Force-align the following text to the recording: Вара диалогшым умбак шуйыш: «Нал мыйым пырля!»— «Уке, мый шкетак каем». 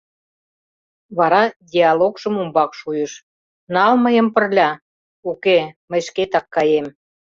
Вара 1.17 1.43
диалогшым 1.71 2.33
умбак 2.41 2.71
шуйыш: 2.79 3.11
«Нал 3.73 3.93
мыйым 4.03 4.27
пырля!»— 4.35 4.69
«Уке, 5.29 5.59
мый 5.89 6.01
шкетак 6.07 6.45
каем». 6.55 6.87